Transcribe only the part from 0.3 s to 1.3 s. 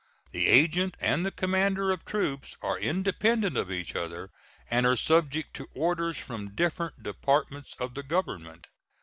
The agent and the